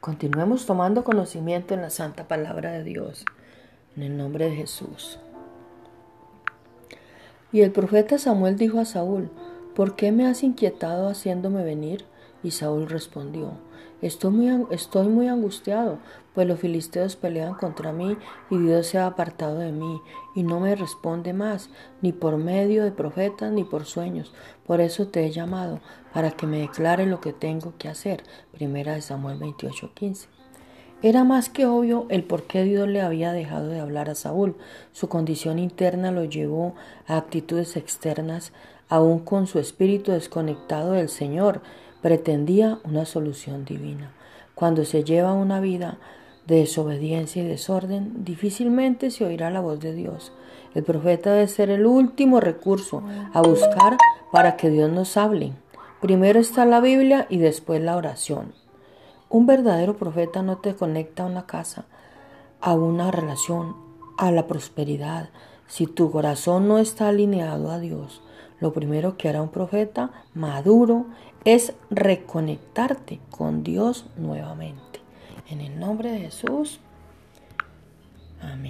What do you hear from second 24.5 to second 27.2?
Por eso te he llamado, para que me declare lo